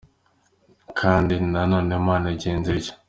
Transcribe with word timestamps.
Kandi 0.99 1.35
na 1.51 1.61
none 1.71 1.91
Imana 2.01 2.25
igenza 2.35 2.69
ityo. 2.79 2.93